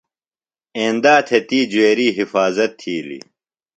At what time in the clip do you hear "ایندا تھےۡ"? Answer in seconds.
0.77-1.43